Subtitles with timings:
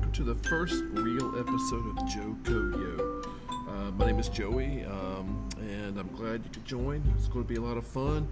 [0.00, 3.22] welcome to the first real episode of Joe Yo.
[3.68, 7.02] Uh, my name is Joey, um, and I'm glad you could join.
[7.18, 8.26] It's going to be a lot of fun.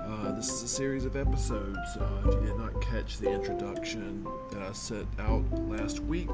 [0.00, 1.78] Uh, this is a series of episodes.
[1.98, 6.30] Uh, if you did not catch the introduction that I set out last week,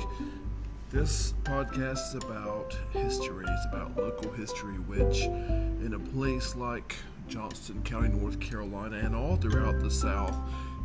[0.91, 3.45] this podcast is about history.
[3.49, 6.95] It's about local history, which in a place like
[7.27, 10.37] Johnston County, North Carolina, and all throughout the South,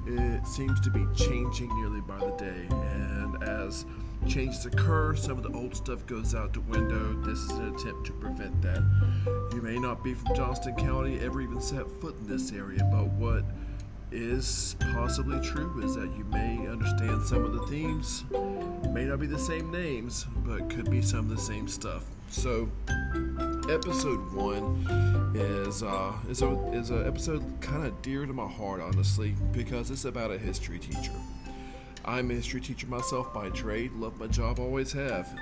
[0.05, 2.67] it seems to be changing nearly by the day.
[2.69, 3.85] And as
[4.27, 7.13] changes occur, some of the old stuff goes out the window.
[7.23, 8.83] This is an attempt to prevent that.
[9.53, 13.07] You may not be from Johnston County, ever even set foot in this area, but
[13.11, 13.43] what
[14.11, 18.25] is possibly true is that you may understand some of the themes.
[18.89, 22.03] May not be the same names, but could be some of the same stuff.
[22.29, 22.69] So,
[23.69, 24.85] episode one
[25.35, 29.91] is uh, is a is an episode kind of dear to my heart, honestly, because
[29.91, 31.13] it's about a history teacher.
[32.03, 33.91] I'm a history teacher myself by trade.
[33.93, 35.37] Love my job, always have.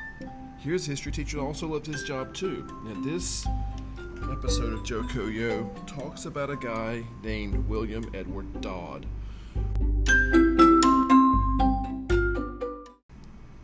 [0.57, 2.67] Here's a history teacher also loved his job too.
[2.87, 3.47] And this
[4.31, 9.05] episode of Joe Yo talks about a guy named William Edward Dodd.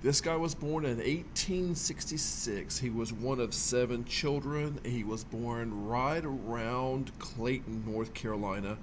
[0.05, 2.77] This guy was born in 1866.
[2.77, 4.79] He was one of seven children.
[4.85, 8.77] He was born right around Clayton, North Carolina,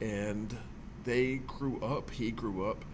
[0.00, 0.56] and
[1.02, 2.84] they grew up, he grew up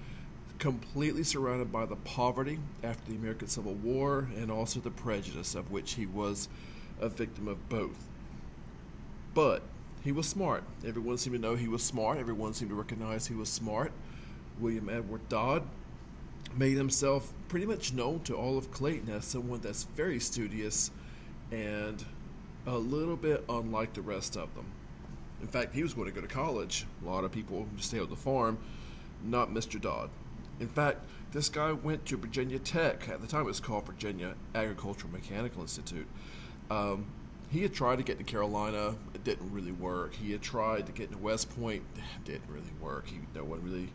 [0.59, 5.71] completely surrounded by the poverty after the American Civil War and also the prejudice of
[5.71, 6.49] which he was
[6.99, 8.07] a victim of both.
[9.35, 9.61] But
[10.03, 10.65] he was smart.
[10.83, 12.17] Everyone seemed to know he was smart.
[12.17, 13.93] Everyone seemed to recognize he was smart.
[14.59, 15.65] William Edward Dodd
[16.57, 20.91] made himself pretty much known to all of Clayton as someone that's very studious
[21.51, 22.05] and
[22.67, 24.67] a little bit unlike the rest of them.
[25.41, 26.87] In fact, he was going to go to college.
[27.03, 28.59] A lot of people stay on the farm,
[29.25, 29.81] not Mr.
[29.81, 30.11] Dodd.
[30.61, 30.99] In fact,
[31.33, 33.09] this guy went to Virginia Tech.
[33.09, 36.07] At the time, it was called Virginia Agricultural Mechanical Institute.
[36.71, 37.07] Um,
[37.51, 38.95] he had tried to get to Carolina.
[39.15, 40.15] It didn't really work.
[40.15, 41.83] He had tried to get to West Point.
[41.97, 43.09] It didn't really work.
[43.09, 43.89] He no one really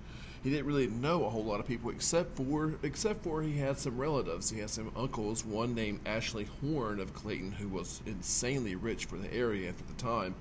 [0.46, 3.80] he didn't really know a whole lot of people except for except for he had
[3.80, 4.48] some relatives.
[4.48, 9.18] He had some uncles, one named Ashley Horne of Clayton, who was insanely rich for
[9.18, 10.36] the area at the time.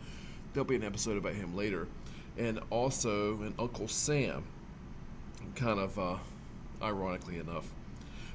[0.52, 1.88] There'll be an episode about him later,
[2.36, 4.44] and also an Uncle Sam,
[5.54, 6.16] kind of uh,
[6.82, 7.66] ironically enough.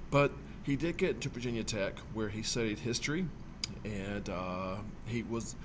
[0.10, 0.32] But
[0.64, 3.28] he did get into Virginia Tech, where he studied history,
[3.86, 5.56] and uh, he was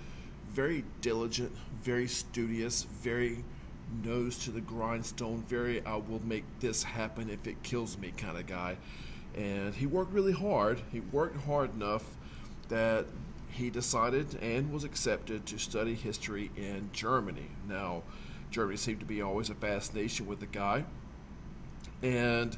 [0.50, 1.50] very diligent,
[1.82, 3.42] very studious, very
[4.02, 8.38] nose to the grindstone, very I will make this happen if it kills me kind
[8.38, 8.76] of guy.
[9.36, 10.80] And he worked really hard.
[10.92, 12.04] He worked hard enough
[12.68, 13.06] that
[13.50, 17.48] he decided and was accepted to study history in Germany.
[17.68, 18.02] Now,
[18.50, 20.84] Germany seemed to be always a fascination with the guy.
[22.02, 22.56] And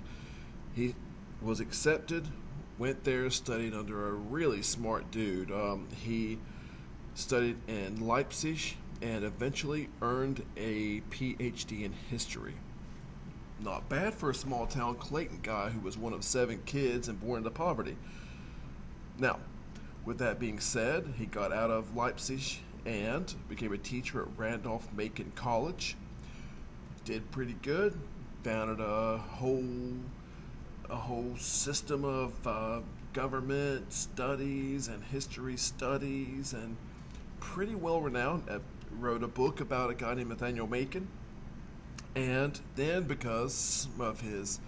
[0.74, 0.94] he
[1.42, 2.28] was accepted,
[2.78, 5.50] went there, studied under a really smart dude.
[5.50, 6.38] Um, he
[7.14, 12.54] studied in Leipzig and eventually earned a PhD in history.
[13.60, 17.20] Not bad for a small town Clayton guy who was one of seven kids and
[17.20, 17.96] born into poverty.
[19.18, 19.38] Now,
[20.04, 24.92] with that being said, he got out of Leipzig and became a teacher at Randolph
[24.92, 25.96] Macon College.
[27.04, 27.98] Did pretty good.
[28.44, 29.64] Founded a whole
[30.88, 32.80] a whole system of uh,
[33.12, 36.76] government studies and history studies and
[37.56, 38.42] pretty well renowned
[39.00, 41.08] wrote a book about a guy named Nathaniel Macon.
[42.14, 44.60] And then, because of his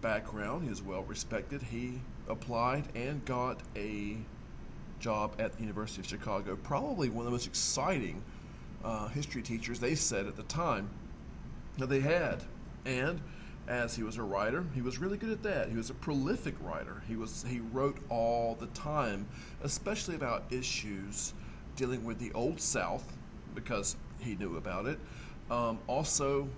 [0.00, 4.16] background, he was well respected, he applied and got a
[5.00, 6.54] job at the University of Chicago.
[6.54, 8.22] Probably one of the most exciting
[8.84, 10.88] uh, history teachers they said at the time
[11.78, 12.44] that they had.
[12.84, 13.20] And
[13.66, 15.68] as he was a writer, he was really good at that.
[15.68, 17.02] He was a prolific writer.
[17.08, 19.26] He was he wrote all the time,
[19.64, 21.32] especially about issues
[21.76, 23.04] dealing with the Old South
[23.54, 24.98] because he knew about it.
[25.50, 26.48] Um, also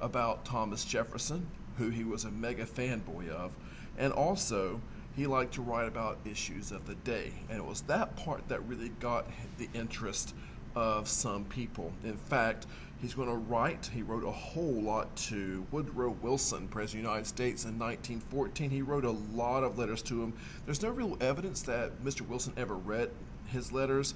[0.00, 1.46] about Thomas Jefferson,
[1.78, 3.52] who he was a mega fanboy of,
[3.98, 4.80] and also
[5.14, 7.32] he liked to write about issues of the day.
[7.48, 9.26] And it was that part that really got
[9.58, 10.34] the interest
[10.74, 11.92] of some people.
[12.02, 12.66] In fact,
[13.00, 17.10] he's going to write, he wrote a whole lot to Woodrow Wilson, President of the
[17.10, 18.70] United States, in 1914.
[18.70, 20.32] He wrote a lot of letters to him.
[20.64, 22.22] There's no real evidence that Mr.
[22.22, 23.10] Wilson ever read
[23.48, 24.14] his letters,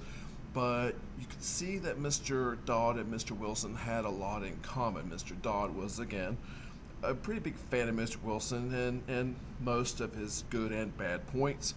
[0.57, 2.57] but you could see that Mr.
[2.65, 3.37] Dodd and Mr.
[3.37, 5.07] Wilson had a lot in common.
[5.07, 5.39] Mr.
[5.39, 6.35] Dodd was, again,
[7.03, 8.19] a pretty big fan of Mr.
[8.23, 11.75] Wilson and, and most of his good and bad points.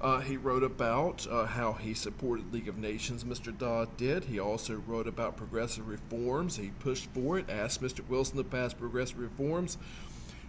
[0.00, 3.56] Uh, he wrote about uh, how he supported League of Nations, Mr.
[3.56, 4.24] Dodd did.
[4.24, 6.56] He also wrote about progressive reforms.
[6.56, 8.00] He pushed for it, asked Mr.
[8.08, 9.78] Wilson to pass progressive reforms.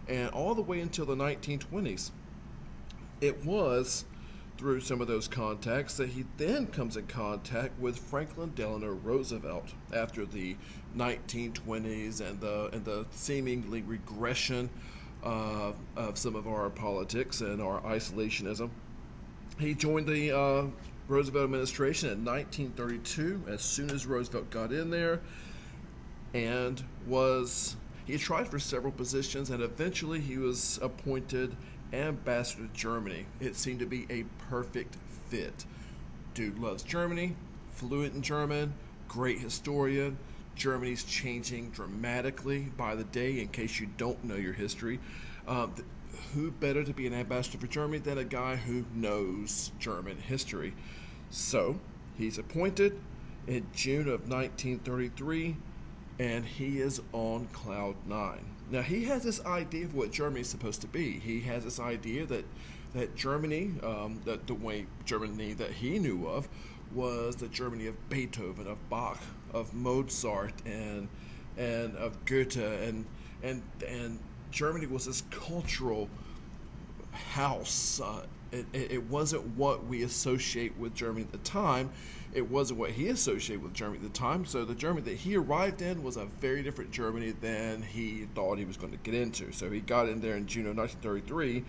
[0.07, 2.09] and all the way until the 1920s.
[3.21, 4.05] It was
[4.59, 9.73] through some of those contacts that he then comes in contact with Franklin Delano Roosevelt
[9.93, 10.57] after the
[10.97, 14.69] 1920s and the and the seemingly regression
[15.23, 18.69] uh, of some of our politics and our isolationism.
[19.57, 20.65] He joined the uh,
[21.07, 25.21] Roosevelt administration in 1932 as soon as Roosevelt got in there
[26.33, 31.55] and was he tried for several positions and eventually he was appointed
[31.93, 33.25] ambassador to Germany.
[33.39, 34.95] It seemed to be a perfect
[35.29, 35.65] fit.
[36.33, 37.35] Dude loves Germany,
[37.71, 38.73] fluent in German,
[39.07, 40.17] great historian.
[40.55, 44.99] Germany's changing dramatically by the day, in case you don't know your history.
[45.47, 45.73] Um,
[46.33, 50.73] who better to be an ambassador for Germany than a guy who knows German history?
[51.29, 51.79] So,
[52.17, 52.99] he's appointed
[53.47, 55.55] in June of 1933,
[56.19, 58.45] and he is on cloud nine.
[58.71, 61.19] Now he has this idea of what Germany is supposed to be.
[61.19, 62.45] He has this idea that
[62.93, 66.49] that Germany, um, that the way Germany that he knew of,
[66.93, 69.21] was the Germany of Beethoven, of Bach,
[69.53, 71.07] of Mozart, and
[71.57, 73.05] and of Goethe, and
[73.43, 74.19] and and
[74.51, 76.09] Germany was this cultural
[77.29, 78.01] house.
[78.01, 81.91] Uh, it, it wasn't what we associate with Germany at the time
[82.33, 84.45] it wasn't what he associated with Germany at the time.
[84.45, 88.57] So the Germany that he arrived in was a very different Germany than he thought
[88.57, 89.51] he was going to get into.
[89.51, 91.63] So he got in there in June of 1933.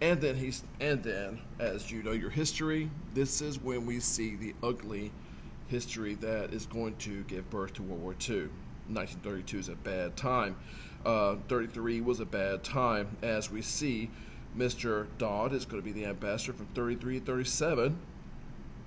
[0.00, 4.34] And then he's and then, as you know your history, this is when we see
[4.34, 5.12] the ugly
[5.68, 8.48] history that is going to give birth to World War II.
[8.88, 10.56] 1932 is a bad time.
[11.06, 14.10] Uh, 33 was a bad time, as we see.
[14.56, 15.06] Mr.
[15.18, 17.98] Dodd is going to be the ambassador from 33 to 37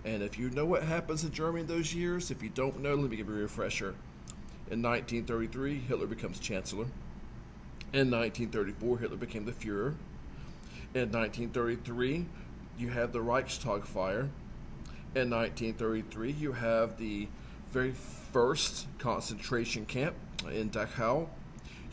[0.08, 2.96] and if you know what happens in Germany in those years, if you don't know,
[2.96, 3.94] let me give you a refresher.
[4.72, 6.86] In 1933, Hitler becomes chancellor.
[7.92, 9.96] In 1934, Hitler became the Fuhrer.
[10.94, 12.26] In 1933,
[12.78, 14.30] you have the Reichstag fire.
[15.14, 17.28] In 1933, you have the
[17.74, 17.92] very
[18.32, 20.16] first concentration camp
[20.50, 21.28] in Dachau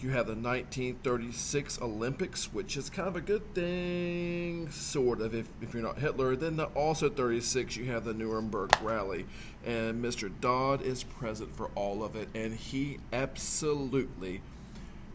[0.04, 5.48] you have the 1936 Olympics, which is kind of a good thing, sort of, if,
[5.62, 6.36] if you're not Hitler.
[6.36, 9.24] Then the, also 36, you have the Nuremberg rally.
[9.64, 10.30] And Mr.
[10.42, 14.42] Dodd is present for all of it, and he absolutely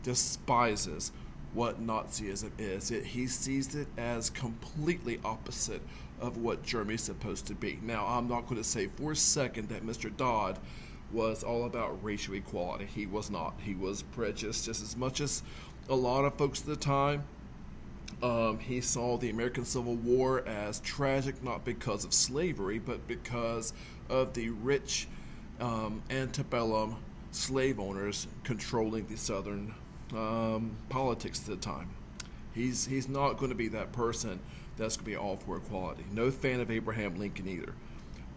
[0.01, 1.11] despises
[1.53, 2.89] what Nazism is.
[2.89, 5.83] It, he sees it as completely opposite
[6.19, 7.77] of what Germany is supposed to be.
[7.83, 10.15] Now, I'm not going to say for a second that Mr.
[10.17, 10.57] Dodd
[11.11, 12.85] was all about racial equality.
[12.85, 13.53] He was not.
[13.63, 15.43] He was prejudiced just as much as
[15.89, 17.23] a lot of folks at the time.
[18.21, 23.73] Um, he saw the American Civil War as tragic not because of slavery, but because
[24.09, 25.07] of the rich
[25.59, 26.97] um, antebellum
[27.31, 29.73] slave owners controlling the Southern
[30.13, 31.89] um, politics at the time.
[32.53, 34.39] He's, he's not going to be that person
[34.77, 36.03] that's going to be all for equality.
[36.11, 37.73] No fan of Abraham Lincoln either.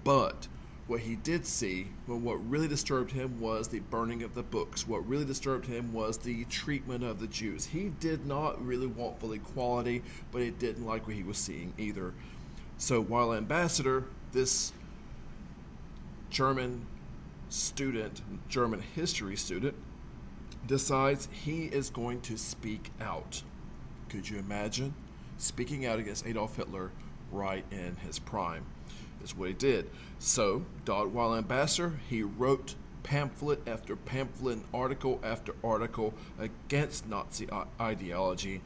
[0.05, 0.49] But
[0.87, 4.87] what he did see, but what really disturbed him was the burning of the books.
[4.87, 7.65] What really disturbed him was the treatment of the Jews.
[7.65, 10.03] He did not really want full equality,
[10.33, 12.13] but he didn't like what he was seeing either.
[12.79, 14.73] So while ambassador, this
[16.31, 16.87] German
[17.49, 19.77] student, German history student,
[20.67, 23.43] decides he is going to speak out.
[24.09, 24.95] Could you imagine?
[25.39, 26.91] Speaking out against Adolf Hitler
[27.31, 28.65] right in his prime
[29.23, 29.91] is what he did.
[30.19, 37.49] So, Dodd, ambassador, he wrote pamphlet after pamphlet, and article after article against Nazi
[37.81, 38.61] ideology.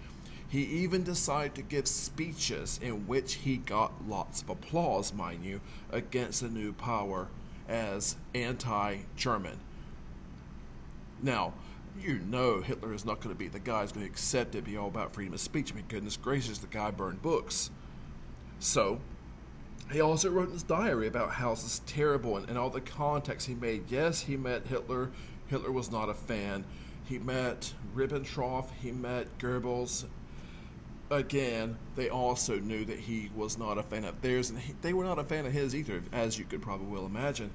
[0.48, 5.60] He even decided to give speeches in which he got lots of applause, mind you,
[5.90, 7.28] against the new power
[7.68, 9.58] as anti German.
[11.22, 11.54] Now,
[11.98, 14.64] you know Hitler is not going to be the guy who's going to accept it,
[14.64, 15.72] be all about freedom of speech.
[15.72, 17.70] I mean, goodness gracious, the guy burned books.
[18.58, 19.00] So,
[19.90, 22.80] he also wrote in his diary about how this is terrible and, and all the
[22.80, 23.90] contacts he made.
[23.90, 25.10] Yes, he met Hitler.
[25.48, 26.64] Hitler was not a fan.
[27.04, 28.68] He met Ribbentrop.
[28.82, 30.06] He met Goebbels.
[31.08, 34.92] Again, they also knew that he was not a fan of theirs, and he, they
[34.92, 37.52] were not a fan of his either, as you could probably well imagine.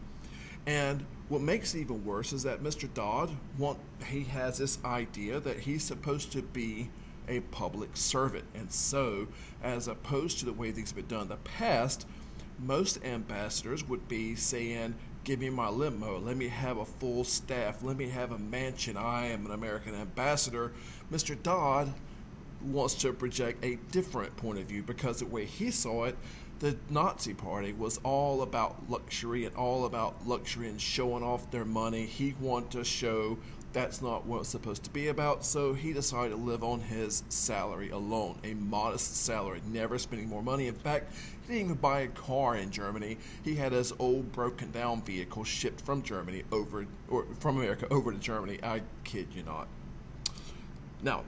[0.65, 2.91] And what makes it even worse is that Mr.
[2.93, 6.89] Dodd, want, he has this idea that he's supposed to be
[7.27, 8.45] a public servant.
[8.55, 9.27] And so,
[9.63, 12.07] as opposed to the way things have been done in the past,
[12.63, 17.83] most ambassadors would be saying, Give me my limo, let me have a full staff,
[17.83, 20.71] let me have a mansion, I am an American ambassador.
[21.11, 21.41] Mr.
[21.41, 21.93] Dodd
[22.63, 26.17] wants to project a different point of view because the way he saw it,
[26.59, 31.65] the Nazi Party was all about luxury and all about luxury and showing off their
[31.65, 32.05] money.
[32.05, 33.37] He wanted to show
[33.73, 37.23] that's not what it's supposed to be about, so he decided to live on his
[37.29, 40.67] salary alone, a modest salary, never spending more money.
[40.67, 41.13] In fact,
[41.47, 43.17] he didn't even buy a car in Germany.
[43.43, 48.11] He had his old broken down vehicle shipped from Germany over, or from America over
[48.11, 48.59] to Germany.
[48.61, 49.67] I kid you not.
[51.01, 51.23] Now,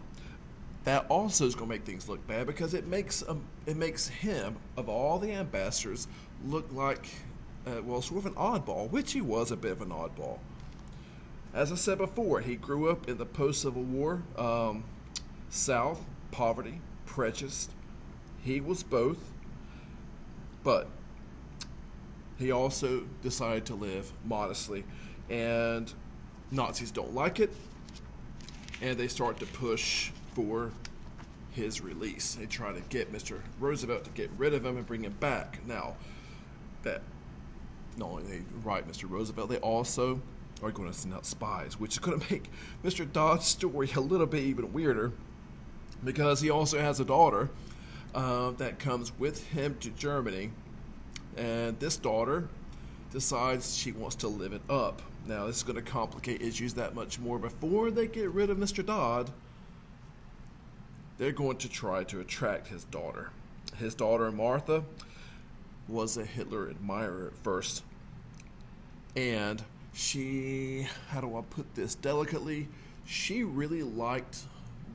[0.83, 4.07] that also is going to make things look bad because it makes um, it makes
[4.07, 6.09] him of all the ambassadors
[6.45, 7.07] look like
[7.65, 10.39] uh, well sort of an oddball, which he was a bit of an oddball.
[11.53, 14.83] As I said before, he grew up in the post Civil War um,
[15.49, 17.69] South, poverty, prejudice.
[18.41, 19.19] He was both,
[20.63, 20.87] but
[22.39, 24.83] he also decided to live modestly,
[25.29, 25.93] and
[26.49, 27.51] Nazis don't like it,
[28.81, 30.71] and they start to push for
[31.51, 32.33] his release.
[32.33, 33.39] They try to get Mr.
[33.59, 35.59] Roosevelt to get rid of him and bring him back.
[35.67, 35.97] Now,
[36.81, 37.03] that
[37.95, 39.07] not only they write Mr.
[39.07, 40.19] Roosevelt, they also
[40.63, 42.49] are going to send out spies, which is going to make
[42.83, 43.11] Mr.
[43.11, 45.11] Dodd's story a little bit even weirder
[46.03, 47.49] because he also has a daughter
[48.13, 50.51] uh, that comes with him to Germany,
[51.37, 52.47] and this daughter
[53.11, 55.01] decides she wants to live it up.
[55.25, 57.39] Now, this is going to complicate issues that much more.
[57.39, 58.85] Before they get rid of Mr.
[58.85, 59.31] Dodd,
[61.17, 63.29] they're going to try to attract his daughter.
[63.77, 64.83] His daughter, Martha,
[65.87, 67.83] was a Hitler admirer at first.
[69.15, 72.67] And she, how do I put this delicately?
[73.05, 74.39] She really liked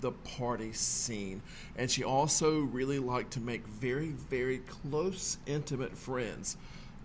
[0.01, 1.43] the party scene.
[1.77, 6.57] And she also really liked to make very, very close, intimate friends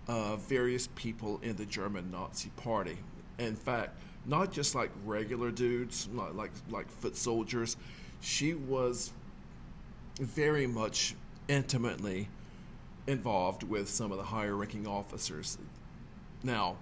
[0.07, 2.97] of various people in the German Nazi party.
[3.39, 7.77] In fact, not just like regular dudes, not like like foot soldiers
[8.23, 9.11] she was
[10.19, 11.13] very much
[11.49, 12.29] intimately
[13.05, 15.57] involved with some of the higher ranking officers.
[16.41, 16.77] Now,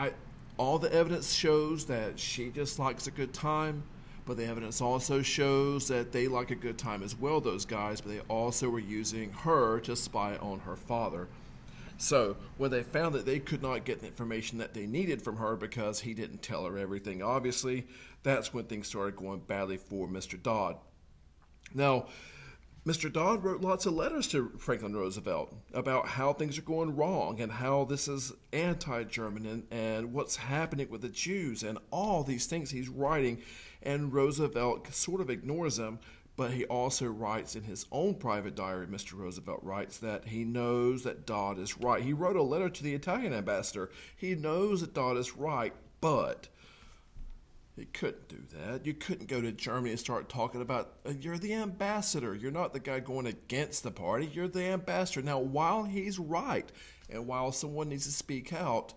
[0.00, 0.12] I
[0.56, 3.82] all the evidence shows that she just likes a good time,
[4.26, 8.00] but the evidence also shows that they like a good time as well, those guys,
[8.00, 11.28] but they also were using her to spy on her father.
[11.96, 15.36] So, when they found that they could not get the information that they needed from
[15.36, 17.86] her because he didn't tell her everything, obviously,
[18.22, 20.42] that's when things started going badly for Mr.
[20.42, 20.76] Dodd.
[21.74, 22.06] Now,
[22.90, 23.12] Mr.
[23.12, 27.52] Dodd wrote lots of letters to Franklin Roosevelt about how things are going wrong and
[27.52, 32.46] how this is anti German and, and what's happening with the Jews and all these
[32.46, 33.42] things he's writing.
[33.80, 36.00] And Roosevelt sort of ignores them
[36.34, 39.12] but he also writes in his own private diary, Mr.
[39.12, 42.02] Roosevelt writes that he knows that Dodd is right.
[42.02, 43.90] He wrote a letter to the Italian ambassador.
[44.16, 46.48] He knows that Dodd is right, but
[47.76, 48.84] he couldn't do that.
[48.84, 52.34] You couldn't go to Germany and start talking about uh, you're the ambassador.
[52.34, 54.28] You're not the guy going against the party.
[54.32, 55.22] You're the ambassador.
[55.22, 56.70] Now, while he's right
[57.08, 58.94] and while someone needs to speak out,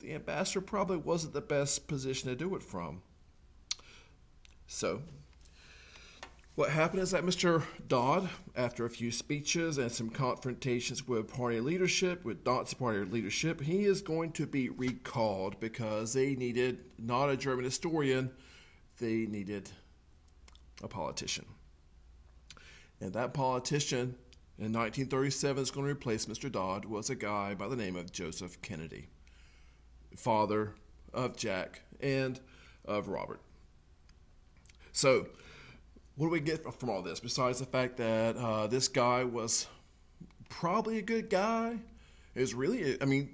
[0.00, 3.02] the ambassador probably wasn't the best position to do it from.
[4.66, 5.02] So
[6.56, 7.62] what happened is that Mr.
[7.86, 13.60] Dodd, after a few speeches and some confrontations with party leadership, with Nazi party leadership,
[13.60, 18.30] he is going to be recalled because they needed not a German historian,
[18.98, 19.70] they needed
[20.82, 21.44] a politician.
[23.02, 24.16] And that politician
[24.58, 26.50] in 1937 is going to replace Mr.
[26.50, 29.08] Dodd was a guy by the name of Joseph Kennedy,
[30.16, 30.72] father
[31.12, 32.40] of Jack and
[32.86, 33.42] of Robert.
[34.92, 35.26] So,
[36.16, 39.66] what do we get from all this besides the fact that uh, this guy was
[40.48, 41.76] probably a good guy?
[42.34, 43.30] Is really, I mean,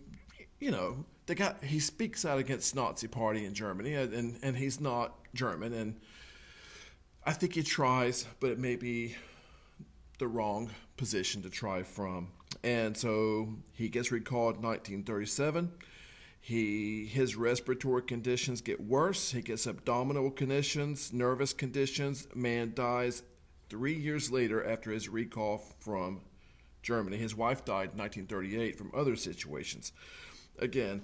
[0.61, 4.81] you know, the guy he speaks out against Nazi Party in Germany, and and he's
[4.81, 6.01] not German, and
[7.25, 9.17] I think he tries, but it may be
[10.19, 12.29] the wrong position to try from,
[12.63, 15.73] and so he gets recalled in 1937
[16.45, 19.31] he his respiratory conditions get worse.
[19.31, 22.27] He gets abdominal conditions, nervous conditions.
[22.35, 23.23] Man dies
[23.71, 26.21] three years later after his recall from
[26.83, 27.17] Germany.
[27.17, 29.93] His wife died in 1938 from other situations.
[30.59, 31.03] Again,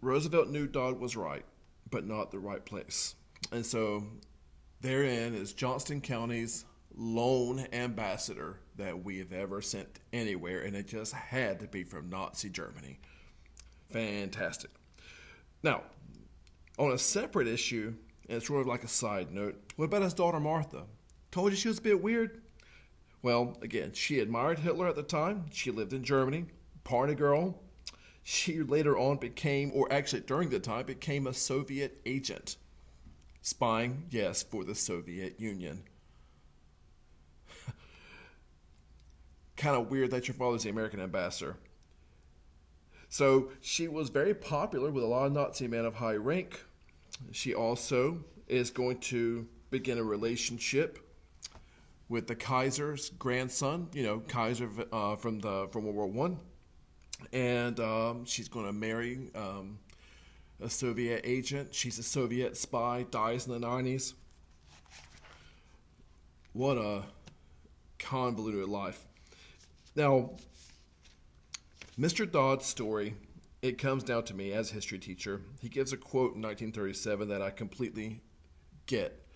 [0.00, 1.44] Roosevelt knew Dodd was right,
[1.90, 3.16] but not the right place.
[3.50, 4.04] And so
[4.80, 6.64] therein is Johnston County's
[6.94, 12.08] lone ambassador that we have ever sent anywhere, and it just had to be from
[12.08, 13.00] Nazi Germany.
[13.90, 14.70] Fantastic.
[15.62, 15.82] Now,
[16.78, 17.94] on a separate issue,
[18.28, 20.84] and it's sort of like a side note, what about his daughter Martha?
[21.30, 22.42] Told you she was a bit weird?
[23.22, 25.46] Well, again, she admired Hitler at the time.
[25.52, 26.46] She lived in Germany,
[26.84, 27.60] party girl.
[28.22, 32.56] She later on became, or actually during the time, became a Soviet agent.
[33.40, 35.82] Spying, yes, for the Soviet Union.
[39.56, 41.56] kind of weird that your father's the American ambassador.
[43.08, 46.62] So she was very popular with a lot of Nazi men of high rank.
[47.32, 50.98] She also is going to begin a relationship
[52.08, 53.88] with the Kaiser's grandson.
[53.92, 56.38] You know, Kaiser uh, from the from World War One,
[57.32, 59.78] and um, she's going to marry um,
[60.60, 61.74] a Soviet agent.
[61.74, 63.06] She's a Soviet spy.
[63.10, 64.14] Dies in the nineties.
[66.52, 67.02] What a
[67.98, 69.04] convoluted life.
[69.94, 70.30] Now,
[71.98, 72.30] Mr.
[72.30, 73.16] Dodd's story,
[73.60, 75.40] it comes down to me as a history teacher.
[75.60, 78.20] He gives a quote in 1937 that I completely
[78.86, 79.26] get.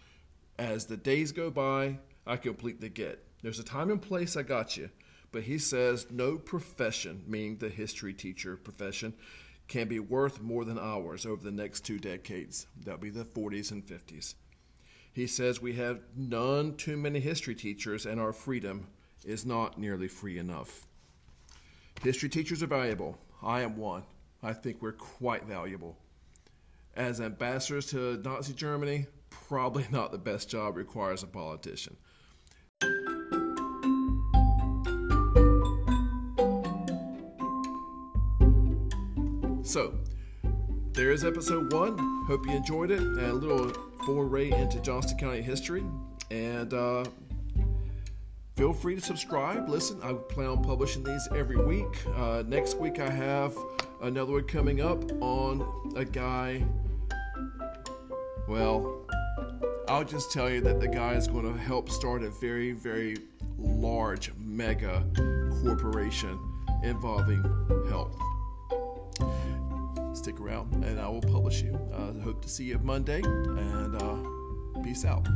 [0.61, 3.25] As the days go by, I completely get.
[3.43, 4.91] There's a time and place, I got you.
[5.33, 9.15] But he says no profession, meaning the history teacher profession,
[9.67, 12.69] can be worth more than ours over the next two decades.
[12.85, 14.35] That'll be the 40s and 50s.
[15.13, 18.87] He says we have none too many history teachers, and our freedom
[19.25, 20.87] is not nearly free enough.
[22.03, 23.17] History teachers are valuable.
[23.45, 24.03] I am one.
[24.43, 25.97] I think we're quite valuable.
[26.97, 31.97] As ambassadors to Nazi Germany, probably not the best job requires a politician.
[39.63, 39.95] So,
[40.95, 41.97] there is episode one.
[42.27, 42.99] Hope you enjoyed it.
[42.99, 43.73] And a little
[44.05, 45.85] foray into Johnston County history.
[46.33, 47.05] And uh,
[48.57, 49.69] feel free to subscribe.
[49.69, 52.07] Listen, I plan on publishing these every week.
[52.15, 53.57] Uh, next week, I have
[54.03, 56.65] another one coming up on a guy.
[58.49, 59.07] Well,
[59.89, 63.17] I'll just tell you that the guy is going to help start a very, very
[63.59, 65.05] large mega
[65.63, 66.39] corporation
[66.83, 67.43] involving
[67.89, 68.17] health.
[70.15, 71.75] Stick around and I will publish you.
[71.93, 75.27] Uh, hope to see you Monday and uh, peace out.